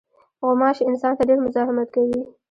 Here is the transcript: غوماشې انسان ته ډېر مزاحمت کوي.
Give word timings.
غوماشې 0.45 0.83
انسان 0.89 1.13
ته 1.17 1.23
ډېر 1.29 1.39
مزاحمت 1.45 1.87
کوي. 1.95 2.21